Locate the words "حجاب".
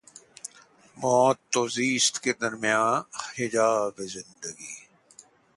3.37-4.01